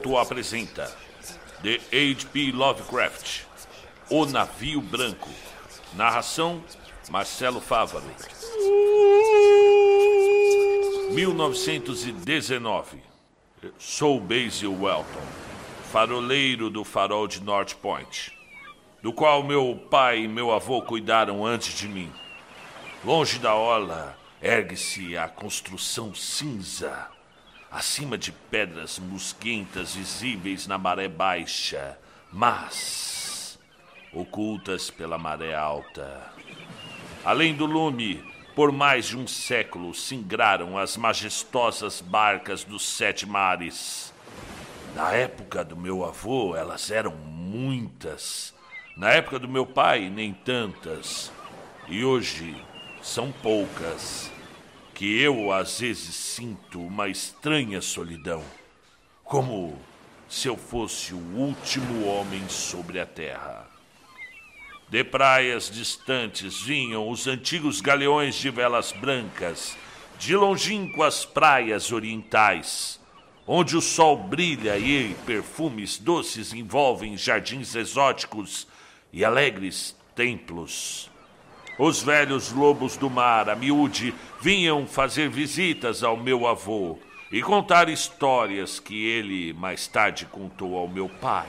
[0.00, 0.90] Alto apresenta
[1.62, 2.52] The H.P.
[2.52, 3.42] Lovecraft,
[4.08, 5.28] O Navio Branco.
[5.92, 6.64] Narração
[7.10, 8.06] Marcelo Fávaro.
[11.10, 13.02] 1919.
[13.78, 15.20] Sou Basil Welton,
[15.92, 18.32] faroleiro do farol de North Point,
[19.02, 22.10] do qual meu pai e meu avô cuidaram antes de mim.
[23.04, 27.06] Longe da orla ergue-se a construção cinza,
[27.70, 31.96] acima de pedras musguentas visíveis na maré baixa,
[32.32, 33.58] mas
[34.12, 36.32] ocultas pela maré alta.
[37.24, 38.24] Além do lume,
[38.56, 44.12] por mais de um século singraram as majestosas barcas dos sete mares.
[44.94, 48.52] Na época do meu avô, elas eram muitas.
[48.96, 51.30] Na época do meu pai, nem tantas.
[51.88, 52.60] E hoje
[53.00, 54.30] são poucas.
[55.00, 58.44] Que eu às vezes sinto uma estranha solidão.
[59.24, 59.80] Como
[60.28, 63.66] se eu fosse o último homem sobre a terra.
[64.90, 69.74] De praias distantes vinham os antigos galeões de velas brancas,
[70.18, 73.00] de longínquas praias orientais,
[73.46, 78.68] onde o sol brilha e perfumes doces envolvem jardins exóticos
[79.10, 81.09] e alegres templos.
[81.82, 86.98] Os velhos lobos do mar, a miúde, vinham fazer visitas ao meu avô
[87.32, 91.48] e contar histórias que ele mais tarde contou ao meu pai.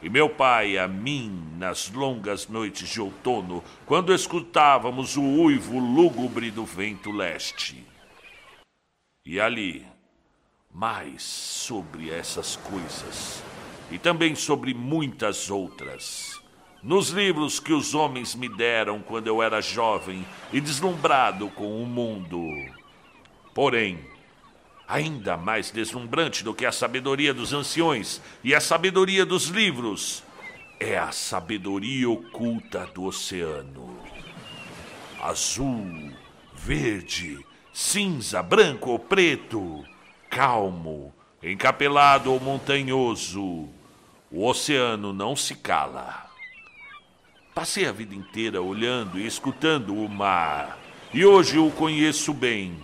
[0.00, 6.50] E meu pai a mim nas longas noites de outono, quando escutávamos o uivo lúgubre
[6.50, 7.84] do vento leste.
[9.22, 9.86] E ali,
[10.72, 13.42] mais sobre essas coisas,
[13.90, 16.40] e também sobre muitas outras,
[16.86, 21.84] nos livros que os homens me deram quando eu era jovem e deslumbrado com o
[21.84, 22.48] mundo.
[23.52, 23.98] Porém,
[24.86, 30.22] ainda mais deslumbrante do que a sabedoria dos anciões e a sabedoria dos livros,
[30.78, 33.98] é a sabedoria oculta do oceano.
[35.20, 36.12] Azul,
[36.54, 39.84] verde, cinza, branco ou preto,
[40.30, 43.68] calmo, encapelado ou montanhoso,
[44.30, 46.25] o oceano não se cala.
[47.56, 50.78] Passei a vida inteira olhando e escutando o mar,
[51.10, 52.76] e hoje o conheço bem.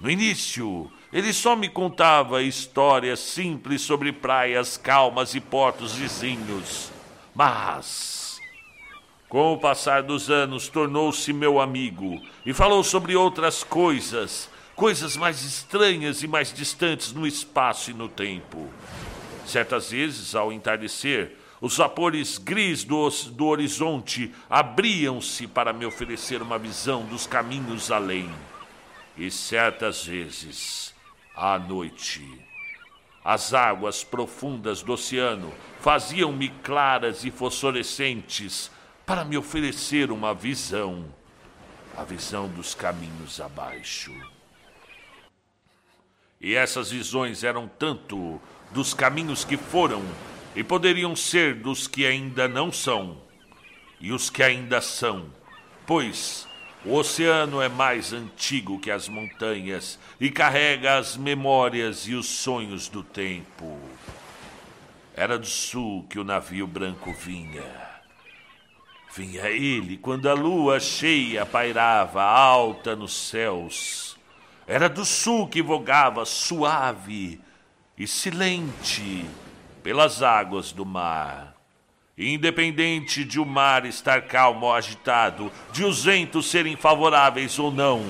[0.00, 6.90] No início, ele só me contava histórias simples sobre praias calmas e portos vizinhos.
[7.32, 8.40] Mas,
[9.28, 15.44] com o passar dos anos, tornou-se meu amigo e falou sobre outras coisas, coisas mais
[15.44, 18.68] estranhas e mais distantes no espaço e no tempo.
[19.46, 26.58] Certas vezes, ao entardecer, os vapores gris do, do horizonte abriam-se para me oferecer uma
[26.58, 28.30] visão dos caminhos além.
[29.16, 30.94] E certas vezes
[31.36, 32.26] à noite.
[33.22, 38.70] As águas profundas do oceano faziam-me claras e fosforescentes
[39.04, 41.04] para me oferecer uma visão,
[41.94, 44.14] a visão dos caminhos abaixo.
[46.40, 48.40] E essas visões eram tanto
[48.70, 50.02] dos caminhos que foram
[50.54, 53.18] e poderiam ser dos que ainda não são,
[54.00, 55.26] e os que ainda são,
[55.86, 56.48] pois
[56.84, 62.88] o oceano é mais antigo que as montanhas e carrega as memórias e os sonhos
[62.88, 63.78] do tempo.
[65.14, 67.64] Era do sul que o navio branco vinha.
[69.14, 74.16] Vinha ele quando a lua cheia pairava alta nos céus.
[74.66, 77.40] Era do sul que vogava suave
[77.98, 79.26] e silente
[79.82, 81.54] pelas águas do mar.
[82.16, 88.04] Independente de o mar estar calmo ou agitado, de os ventos serem favoráveis ou não,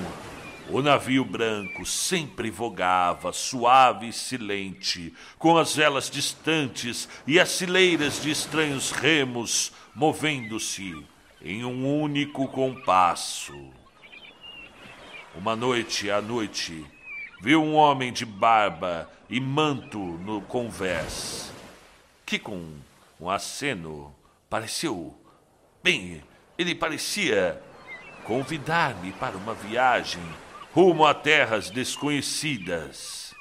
[0.71, 8.21] o navio branco sempre vogava, suave e silente, com as velas distantes e as fileiras
[8.21, 11.05] de estranhos remos movendo-se
[11.41, 13.53] em um único compasso.
[15.35, 16.85] Uma noite à noite,
[17.41, 21.51] viu um homem de barba e manto no convés,
[22.31, 22.77] que com
[23.19, 24.15] um aceno.
[24.49, 25.13] Pareceu.
[25.83, 26.23] Bem,
[26.57, 27.61] ele parecia
[28.23, 30.23] convidar-me para uma viagem
[30.73, 33.33] rumo a terras desconhecidas.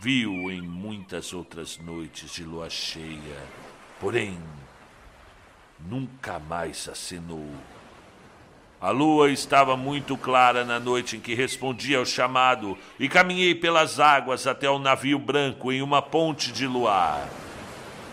[0.00, 3.42] Viu em muitas outras noites de lua cheia,
[4.00, 4.38] porém
[5.78, 7.52] nunca mais acenou.
[8.80, 14.00] A lua estava muito clara na noite em que respondi ao chamado e caminhei pelas
[14.00, 17.28] águas até o navio branco em uma ponte de luar.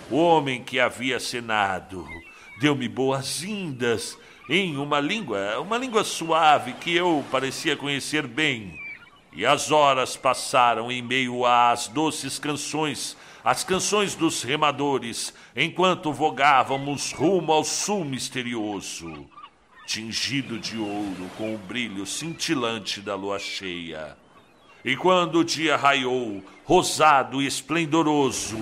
[0.09, 2.07] O homem que havia acenado
[2.59, 4.17] deu-me boas-vindas
[4.47, 8.77] em uma língua, uma língua suave que eu parecia conhecer bem.
[9.33, 17.11] E as horas passaram em meio às doces canções, as canções dos remadores, enquanto vogávamos
[17.11, 19.27] rumo ao sul misterioso,
[19.87, 24.15] tingido de ouro com o brilho cintilante da lua cheia.
[24.85, 28.59] E quando o dia raiou, rosado e esplendoroso,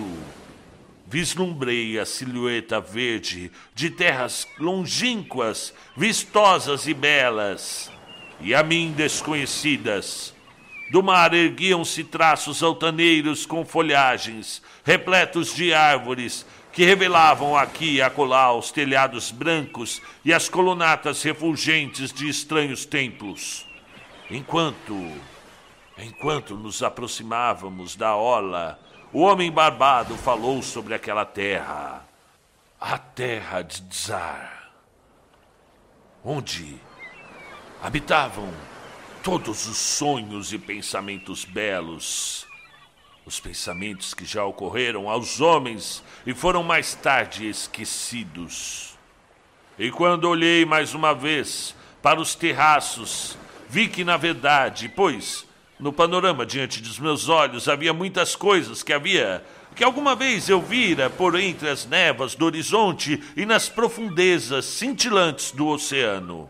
[1.13, 7.91] vislumbrei a silhueta verde de terras longínquas, vistosas e belas,
[8.41, 10.33] e a mim desconhecidas.
[10.91, 18.51] Do mar erguiam-se traços altaneiros com folhagens, repletos de árvores, que revelavam aqui e acolá
[18.51, 23.67] os telhados brancos e as colunatas refulgentes de estranhos templos.
[24.31, 25.11] Enquanto,
[25.95, 28.79] enquanto nos aproximávamos da ola,
[29.13, 32.03] o homem barbado falou sobre aquela terra,
[32.81, 34.71] a terra de Dzar,
[36.25, 36.81] onde
[37.79, 38.51] habitavam
[39.21, 42.47] todos os sonhos e pensamentos belos,
[43.23, 48.97] os pensamentos que já ocorreram aos homens e foram mais tarde esquecidos.
[49.77, 53.37] E quando olhei mais uma vez para os terraços,
[53.69, 55.45] vi que, na verdade, pois
[55.83, 59.43] no panorama diante dos meus olhos havia muitas coisas que havia
[59.75, 65.51] que alguma vez eu vira por entre as névoas do horizonte e nas profundezas cintilantes
[65.51, 66.49] do oceano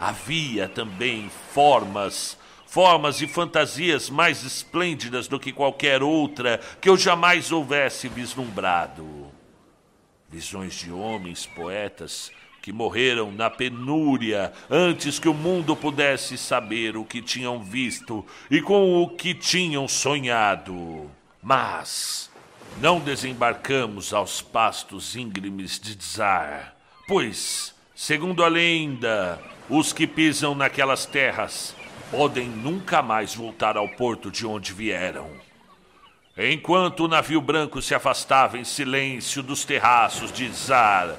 [0.00, 2.36] havia também formas,
[2.66, 9.32] formas e fantasias mais esplêndidas do que qualquer outra que eu jamais houvesse vislumbrado.
[10.28, 12.32] Visões de homens poetas
[12.64, 18.62] que morreram na penúria antes que o mundo pudesse saber o que tinham visto e
[18.62, 21.10] com o que tinham sonhado.
[21.42, 22.30] Mas
[22.80, 26.74] não desembarcamos aos pastos íngremes de Tsar,
[27.06, 29.38] pois, segundo a lenda,
[29.68, 31.76] os que pisam naquelas terras
[32.10, 35.28] podem nunca mais voltar ao porto de onde vieram.
[36.34, 41.14] Enquanto o navio branco se afastava em silêncio dos terraços de Zar,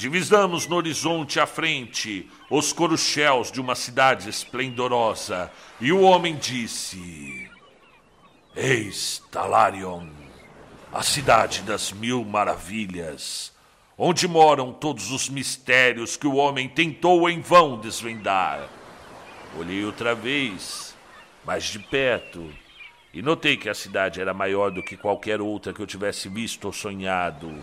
[0.00, 7.46] divisamos no horizonte à frente os coruchelos de uma cidade esplendorosa, e o homem disse:
[8.56, 10.06] Eis Talarion,
[10.90, 13.52] a cidade das mil maravilhas
[13.98, 18.66] onde moram todos os mistérios que o homem tentou em vão desvendar.
[19.58, 20.96] Olhei outra vez,
[21.44, 22.50] mais de perto,
[23.12, 26.64] e notei que a cidade era maior do que qualquer outra que eu tivesse visto
[26.64, 27.54] ou sonhado.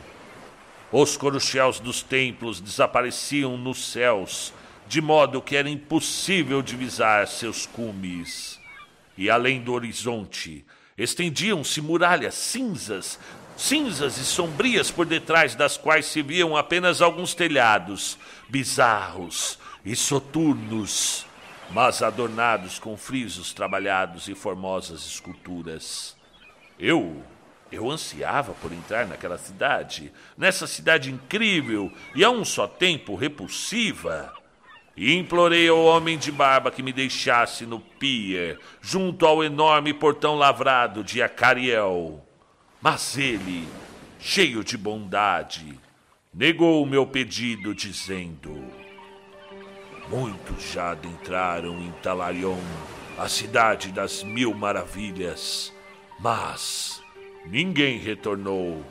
[0.92, 4.54] Os coruchelos dos templos desapareciam nos céus,
[4.88, 8.60] de modo que era impossível divisar seus cumes.
[9.18, 10.66] E além do horizonte,
[10.98, 13.20] estendiam-se muralhas cinzas
[13.58, 18.18] cinzas e sombrias por detrás das quais se viam apenas alguns telhados,
[18.48, 21.26] bizarros e soturnos,
[21.72, 26.16] mas adornados com frisos trabalhados e formosas esculturas.
[26.80, 27.24] Eu,
[27.72, 34.34] eu ansiava por entrar naquela cidade, nessa cidade incrível e a um só tempo repulsiva.
[34.96, 40.36] E implorei ao homem de barba que me deixasse no pier, junto ao enorme portão
[40.36, 42.26] lavrado de Acariel.
[42.82, 43.68] Mas ele,
[44.20, 45.80] cheio de bondade,
[46.34, 48.66] negou o meu pedido, dizendo:
[50.10, 52.58] Muitos já adentraram em Talarion,
[53.20, 55.72] a cidade das mil maravilhas,
[56.20, 57.04] mas
[57.50, 58.84] ninguém retornou.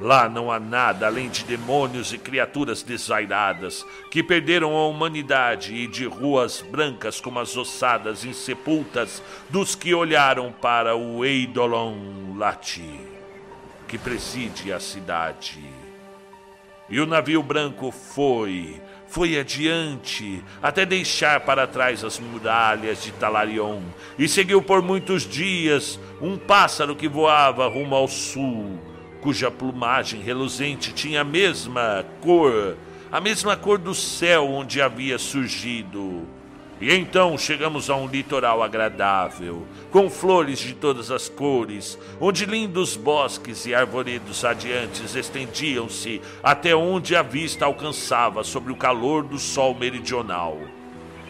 [0.00, 5.86] Lá não há nada além de demônios e criaturas desvairadas que perderam a humanidade e
[5.86, 13.12] de ruas brancas como as ossadas insepultas dos que olharam para o Eidolon Lati
[13.92, 15.62] que preside a cidade.
[16.88, 18.80] E o navio branco foi,
[19.12, 23.82] foi adiante, até deixar para trás as muralhas de Talarion,
[24.18, 28.80] e seguiu por muitos dias um pássaro que voava rumo ao sul,
[29.20, 32.74] cuja plumagem reluzente tinha a mesma cor,
[33.10, 36.26] a mesma cor do céu onde havia surgido
[36.82, 42.96] e então chegamos a um litoral agradável, com flores de todas as cores, onde lindos
[42.96, 49.76] bosques e arvoredos radiantes estendiam-se até onde a vista alcançava sobre o calor do sol
[49.76, 50.58] meridional.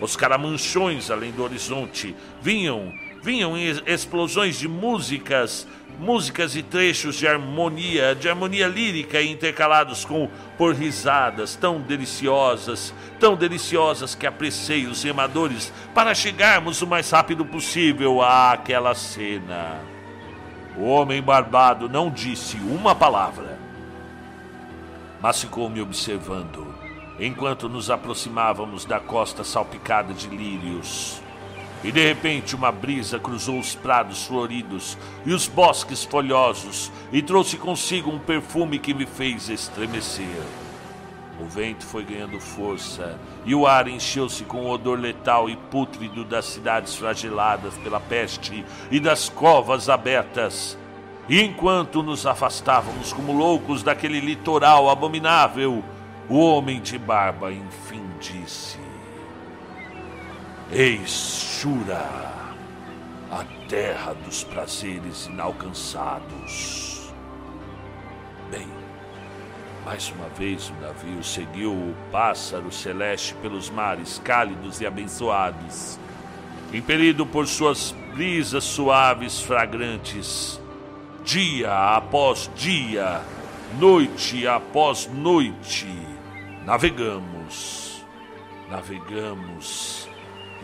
[0.01, 2.91] Os caramanchões além do horizonte vinham,
[3.23, 5.67] vinham explosões de músicas
[5.99, 13.37] músicas e trechos de harmonia, de harmonia lírica intercalados com por risadas tão deliciosas, tão
[13.37, 19.81] deliciosas que apreciei os remadores para chegarmos o mais rápido possível àquela cena.
[20.77, 23.59] O homem barbado não disse uma palavra,
[25.21, 26.75] mas ficou me observando
[27.21, 31.23] enquanto nos aproximávamos da costa salpicada de lírios.
[31.85, 34.97] E de repente uma brisa cruzou os prados floridos
[35.27, 40.43] e os bosques folhosos e trouxe consigo um perfume que me fez estremecer.
[41.41, 46.25] O vento foi ganhando força e o ar encheu-se com o odor letal e pútrido
[46.25, 50.79] das cidades flageladas pela peste e das covas abertas.
[51.29, 55.83] E enquanto nos afastávamos como loucos daquele litoral abominável,
[56.29, 58.82] o homem de barba enfim disse:
[60.75, 62.33] Eis Shura,
[63.31, 67.13] a terra dos prazeres inalcançados.
[68.51, 68.67] Bem,
[69.85, 75.99] mais uma vez o navio seguiu o pássaro celeste pelos mares cálidos e abençoados,
[76.73, 80.59] impelido por suas brisas suaves fragrantes,
[81.23, 83.21] dia após dia,
[83.79, 85.87] noite após noite,
[86.65, 88.03] navegamos,
[88.71, 90.02] navegamos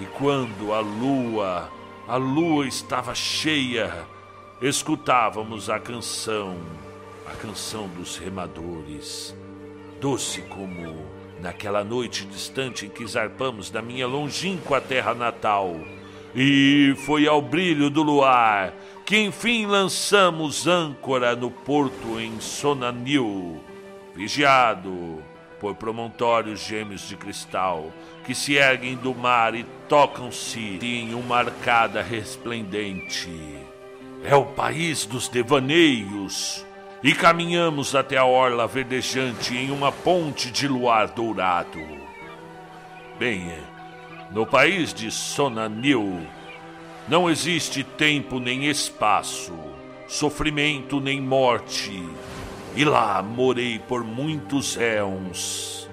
[0.00, 1.70] e quando a lua,
[2.06, 4.06] a lua estava cheia,
[4.62, 6.56] escutávamos a canção,
[7.26, 9.34] a canção dos remadores,
[10.00, 11.04] doce como
[11.40, 15.76] naquela noite distante em que zarpamos da minha longínqua terra natal.
[16.34, 18.72] E foi ao brilho do luar
[19.04, 23.60] que enfim lançamos âncora no porto em Sonanil,
[24.14, 25.22] vigiado
[25.60, 27.92] por promontórios gêmeos de cristal
[28.24, 33.30] que se erguem do mar e tocam-se em uma arcada resplendente.
[34.22, 36.64] É o país dos devaneios.
[37.02, 41.78] E caminhamos até a orla verdejante em uma ponte de luar dourado.
[43.18, 43.52] Bem,
[44.32, 46.26] no país de Sonanil,
[47.08, 49.54] não existe tempo nem espaço,
[50.08, 52.02] sofrimento nem morte
[52.78, 55.90] e lá morei por muitos éons.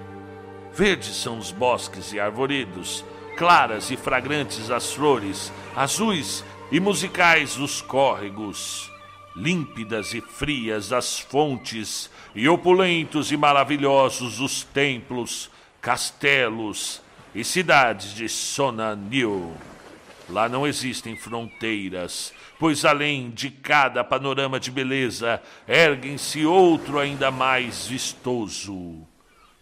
[0.71, 3.03] Verdes são os bosques e arvoredos,
[3.35, 8.91] claras e fragrantes as flores, azuis e musicais os córregos,
[9.35, 15.49] límpidas e frias as fontes, e opulentos e maravilhosos os templos,
[15.81, 17.01] castelos
[17.33, 19.55] e cidades de Sonanil.
[20.29, 27.85] Lá não existem fronteiras, pois além de cada panorama de beleza, erguem-se outro ainda mais
[27.85, 29.05] vistoso.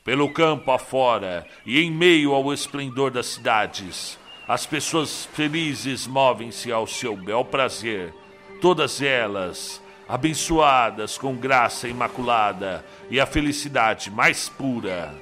[0.03, 4.17] Pelo campo afora e em meio ao esplendor das cidades,
[4.48, 8.13] as pessoas felizes movem-se ao seu bel prazer,
[8.62, 15.13] todas elas abençoadas com graça imaculada e a felicidade mais pura.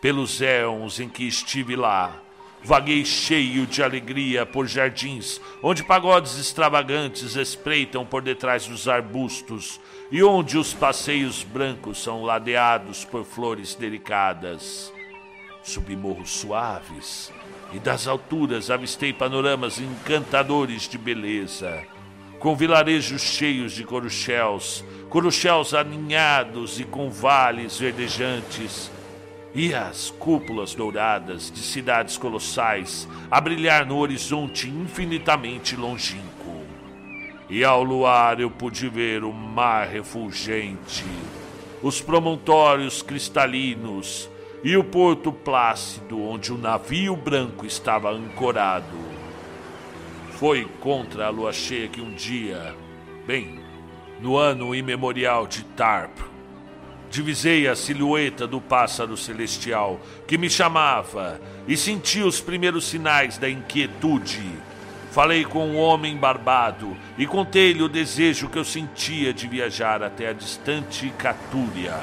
[0.00, 2.22] Pelos éons em que estive lá,
[2.66, 9.80] Vaguei cheio de alegria por jardins, onde pagodes extravagantes espreitam por detrás dos arbustos
[10.10, 14.92] e onde os passeios brancos são ladeados por flores delicadas.
[15.62, 17.32] Subi morros suaves
[17.72, 21.84] e das alturas avistei panoramas encantadores de beleza,
[22.40, 28.90] com vilarejos cheios de corucheus, corucheus aninhados e com vales verdejantes
[29.56, 36.62] e as cúpulas douradas de cidades colossais a brilhar no horizonte infinitamente longínquo.
[37.48, 41.06] E ao luar eu pude ver o mar refulgente,
[41.82, 44.28] os promontórios cristalinos
[44.62, 48.98] e o porto plácido onde o navio branco estava ancorado.
[50.32, 52.74] Foi contra a lua cheia que um dia,
[53.26, 53.58] bem,
[54.20, 56.35] no ano imemorial de Tarp,
[57.16, 63.48] Divisei a silhueta do pássaro celestial que me chamava e senti os primeiros sinais da
[63.48, 64.46] inquietude.
[65.12, 70.28] Falei com o homem barbado e contei-lhe o desejo que eu sentia de viajar até
[70.28, 71.98] a distante Catúria,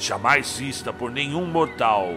[0.00, 2.08] jamais vista por nenhum mortal,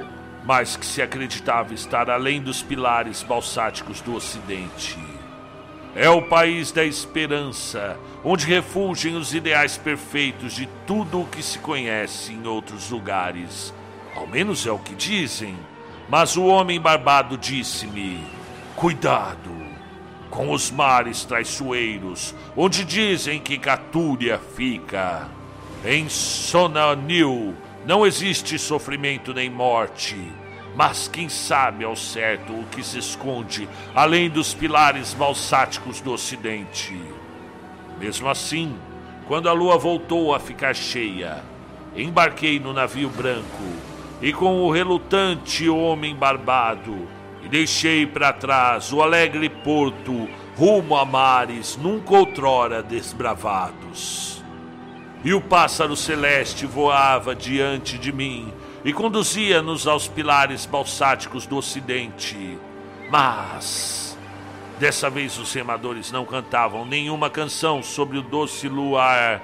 [0.44, 5.17] mas que se acreditava estar além dos pilares balsáticos do Ocidente.
[6.00, 11.58] É o país da esperança, onde refugem os ideais perfeitos de tudo o que se
[11.58, 13.74] conhece em outros lugares.
[14.16, 15.58] Ao menos é o que dizem.
[16.08, 18.24] Mas o homem barbado disse-me:
[18.76, 19.50] Cuidado
[20.30, 25.28] com os mares traiçoeiros, onde dizem que Catúria fica.
[25.84, 27.56] Em Sonanil
[27.88, 30.16] não existe sofrimento nem morte
[30.78, 37.02] mas quem sabe ao certo o que se esconde além dos pilares balsáticos do Ocidente.
[38.00, 38.78] Mesmo assim,
[39.28, 41.44] quando a lua voltou a ficar cheia,
[41.96, 43.64] embarquei no navio branco
[44.22, 47.08] e com o relutante homem barbado
[47.44, 54.44] e deixei para trás o alegre porto rumo a mares nunca outrora desbravados.
[55.26, 58.54] E o pássaro celeste voava diante de mim
[58.88, 62.58] e conduzia-nos aos pilares balsáticos do Ocidente.
[63.12, 64.08] Mas,
[64.80, 69.44] Dessa vez os remadores não cantavam nenhuma canção sobre o doce luar.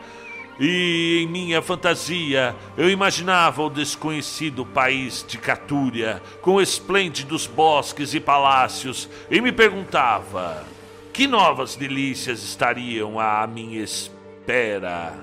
[0.60, 8.20] E em minha fantasia eu imaginava o desconhecido país de Catúria, com esplêndidos bosques e
[8.20, 10.64] palácios, e me perguntava:
[11.12, 15.16] que novas delícias estariam à minha espera?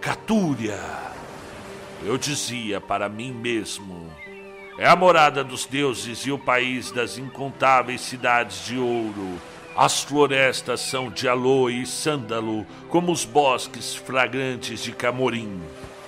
[0.00, 1.07] Catúria!
[2.04, 4.08] Eu dizia para mim mesmo
[4.78, 9.40] é a morada dos deuses e o país das incontáveis cidades de ouro.
[9.76, 15.60] As florestas são de aloe e sândalo, como os bosques fragrantes de Camorim.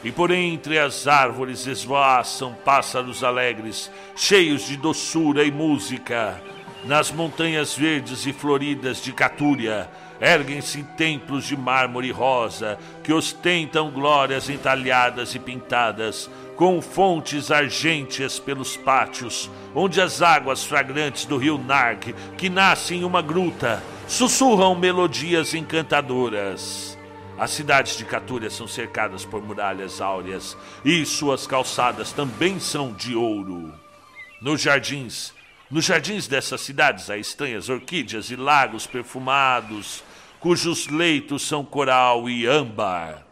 [0.04, 6.40] E por entre as árvores esvoaçam pássaros alegres, cheios de doçura e música.
[6.84, 14.50] Nas montanhas verdes e floridas de Catúria, erguem-se templos de mármore rosa que ostentam glórias
[14.50, 22.14] entalhadas e pintadas, com fontes argênteas pelos pátios, onde as águas fragrantes do rio Narg,
[22.36, 26.98] que nasce em uma gruta, sussurram melodias encantadoras.
[27.38, 33.16] As cidades de Catúria são cercadas por muralhas áureas e suas calçadas também são de
[33.16, 33.72] ouro.
[34.42, 35.32] Nos jardins,
[35.70, 40.04] nos jardins dessas cidades há estranhas orquídeas e lagos perfumados,
[40.40, 43.22] cujos leitos são coral e âmbar.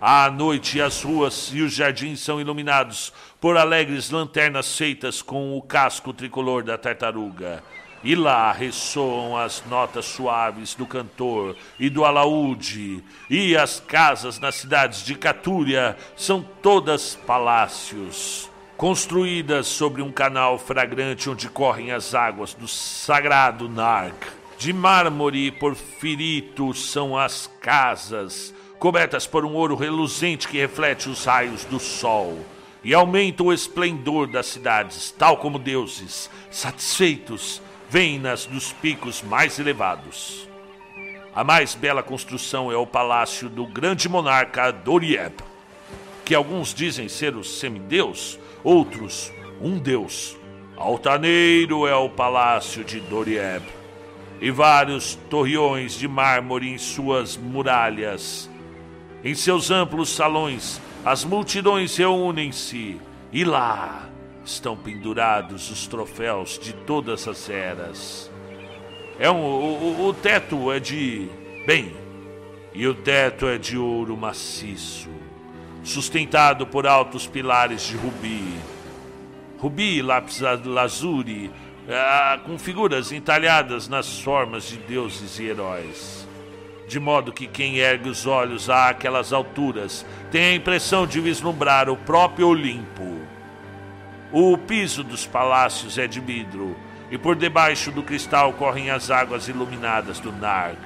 [0.00, 5.62] À noite, as ruas e os jardins são iluminados por alegres lanternas feitas com o
[5.62, 7.62] casco tricolor da tartaruga.
[8.02, 14.54] E lá ressoam as notas suaves do cantor e do alaúde, e as casas nas
[14.54, 22.54] cidades de Catúria são todas palácios, construídas sobre um canal fragrante onde correm as águas
[22.54, 24.37] do sagrado Narg.
[24.58, 31.24] De mármore e porfirito são as casas, cobertas por um ouro reluzente que reflete os
[31.24, 32.44] raios do sol
[32.82, 40.48] e aumenta o esplendor das cidades, tal como deuses, satisfeitos, vêm-nas dos picos mais elevados.
[41.32, 45.34] A mais bela construção é o palácio do grande monarca Dorieb,
[46.24, 50.36] que alguns dizem ser o semideus, outros um deus.
[50.76, 53.77] Altaneiro é o palácio de Dorieb,
[54.40, 58.48] e vários torreões de mármore em suas muralhas
[59.24, 63.00] em seus amplos salões, as multidões reúnem-se
[63.32, 64.08] e lá
[64.44, 68.30] estão pendurados os troféus de todas as eras.
[69.18, 71.28] É um, o, o teto é de.
[71.66, 71.94] Bem,
[72.72, 75.10] e o teto é de ouro maciço,
[75.82, 78.54] sustentado por altos pilares de rubi.
[79.58, 81.50] Rubi, lápis lazuli,
[81.88, 86.28] ah, com figuras entalhadas nas formas de deuses e heróis
[86.88, 91.96] de modo que quem ergue os olhos àquelas alturas tem a impressão de vislumbrar o
[91.96, 93.18] próprio Olimpo.
[94.32, 96.74] O piso dos palácios é de vidro,
[97.10, 100.78] e por debaixo do cristal correm as águas iluminadas do Narg,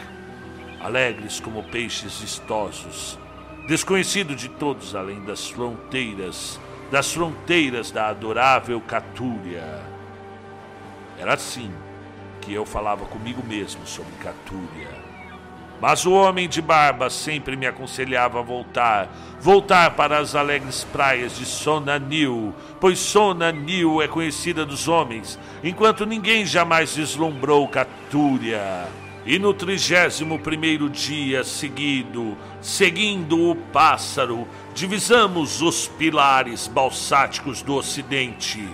[0.81, 3.19] alegres como peixes vistosos,
[3.69, 6.61] desconhecido de todos além das fronteiras,
[6.91, 9.92] das fronteiras da adorável Catúria.
[11.18, 11.72] Era assim
[12.40, 15.12] que eu falava comigo mesmo sobre Catúria.
[15.81, 21.37] Mas o homem de barba sempre me aconselhava a voltar, voltar para as alegres praias
[21.37, 28.87] de Sonanil, pois Sonanil é conhecida dos homens, enquanto ninguém jamais vislumbrou Catúria.
[29.27, 38.68] E no trigésimo primeiro dia seguido, seguindo o pássaro, divisamos os pilares balsáticos do ocidente.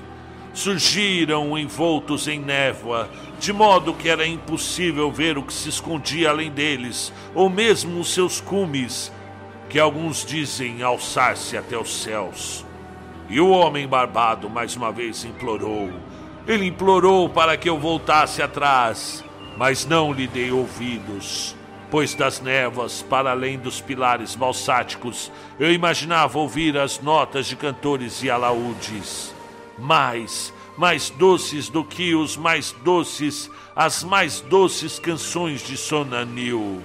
[0.58, 6.50] Surgiram envoltos em névoa, de modo que era impossível ver o que se escondia além
[6.50, 9.12] deles, ou mesmo os seus cumes,
[9.70, 12.66] que alguns dizem alçar-se até os céus.
[13.30, 15.92] E o homem barbado mais uma vez implorou.
[16.44, 19.24] Ele implorou para que eu voltasse atrás,
[19.56, 21.54] mas não lhe dei ouvidos,
[21.88, 28.24] pois das névoas, para além dos pilares balsáticos, eu imaginava ouvir as notas de cantores
[28.24, 29.37] e alaúdes.
[29.78, 36.82] Mas mais doces do que os mais doces, as mais doces canções de Sonanil,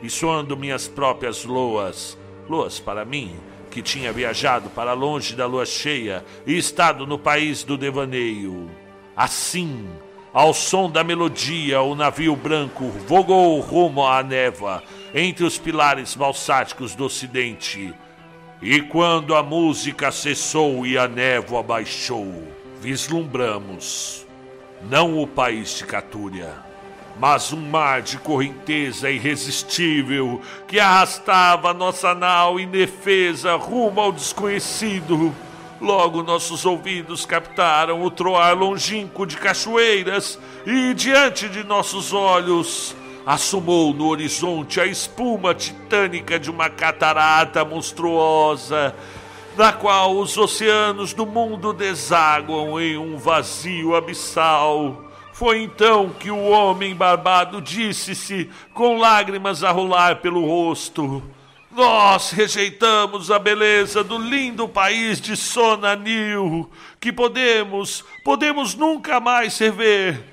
[0.00, 2.16] e soando minhas próprias loas,
[2.48, 3.34] loas para mim,
[3.70, 8.70] que tinha viajado para longe da lua cheia e estado no país do devaneio.
[9.16, 9.88] Assim,
[10.32, 14.82] ao som da melodia, o navio branco vogou rumo à névoa,
[15.14, 17.92] entre os pilares balsáticos do ocidente.
[18.62, 22.46] E quando a música cessou e a névoa baixou,
[22.80, 24.24] vislumbramos
[24.88, 26.52] não o país de Catúria,
[27.18, 35.34] mas um mar de correnteza irresistível que arrastava nossa nau indefesa rumo ao desconhecido,
[35.82, 43.94] Logo nossos ouvidos captaram o troar longínquo de cachoeiras e diante de nossos olhos assomou
[43.94, 48.94] no horizonte a espuma titânica de uma catarata monstruosa,
[49.56, 55.04] na qual os oceanos do mundo desaguam em um vazio abissal.
[55.32, 61.22] Foi então que o homem barbado disse-se, com lágrimas a rolar pelo rosto:
[61.70, 70.31] Nós rejeitamos a beleza do lindo país de Sonanil, que podemos, podemos nunca mais rever.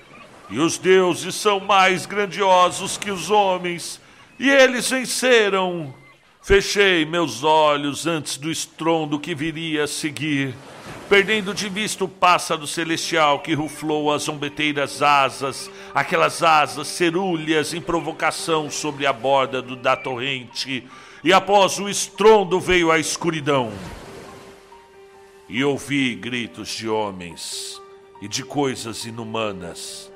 [0.50, 4.02] E os deuses são mais grandiosos que os homens,
[4.40, 5.94] e eles venceram.
[6.42, 10.56] Fechei meus olhos antes do estrondo que viria a seguir
[11.10, 17.82] perdendo de vista o pássaro celestial que ruflou as zombeteiras asas, aquelas asas cerúleas em
[17.82, 20.88] provocação sobre a borda do, da torrente,
[21.24, 23.72] e após o estrondo veio a escuridão.
[25.50, 27.82] E ouvi gritos de homens
[28.22, 30.09] e de coisas inumanas.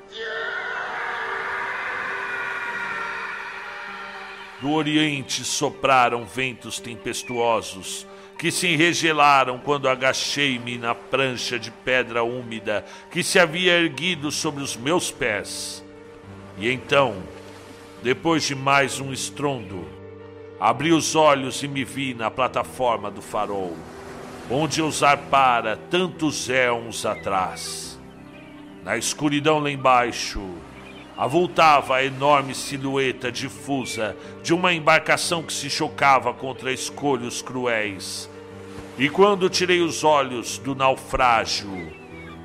[4.64, 8.06] Do oriente sopraram ventos tempestuosos
[8.38, 14.62] que se enregelaram quando agachei-me na prancha de pedra úmida que se havia erguido sobre
[14.62, 15.84] os meus pés.
[16.56, 17.14] E então,
[18.02, 19.86] depois de mais um estrondo,
[20.58, 23.76] abri os olhos e me vi na plataforma do farol,
[24.50, 28.00] onde eu zarpara tantos éons atrás.
[28.82, 30.40] Na escuridão lá embaixo,
[31.16, 38.28] avultava a enorme silhueta difusa de uma embarcação que se chocava contra escolhos cruéis.
[38.98, 41.92] E quando tirei os olhos do naufrágio,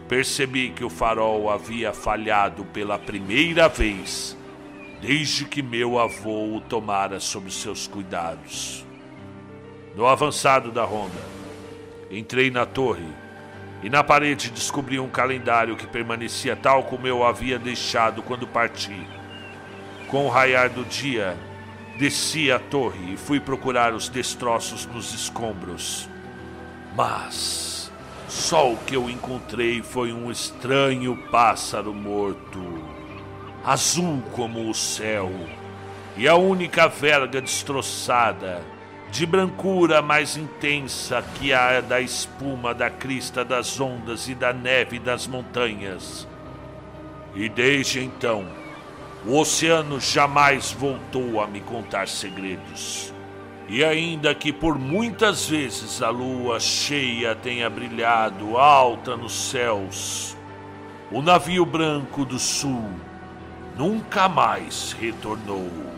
[0.07, 4.37] percebi que o farol havia falhado pela primeira vez
[5.01, 8.85] desde que meu avô o tomara sob seus cuidados.
[9.95, 11.21] No avançado da ronda,
[12.11, 13.07] entrei na torre
[13.81, 19.07] e na parede descobri um calendário que permanecia tal como eu havia deixado quando parti.
[20.07, 21.37] Com o raiar do dia,
[21.97, 26.09] desci a torre e fui procurar os destroços nos escombros.
[26.95, 27.91] Mas
[28.27, 32.83] só o que eu encontrei foi um estranho pássaro morto,
[33.63, 35.31] azul como o céu,
[36.17, 38.61] e a única verga destroçada
[39.11, 44.99] de brancura mais intensa que a da espuma da crista das ondas e da neve
[44.99, 46.27] das montanhas.
[47.35, 48.45] E desde então,
[49.25, 53.13] o oceano jamais voltou a me contar segredos.
[53.67, 60.35] E ainda que por muitas vezes a lua cheia tenha brilhado alta nos céus,
[61.11, 62.89] o navio branco do sul
[63.77, 65.88] nunca mais retornou.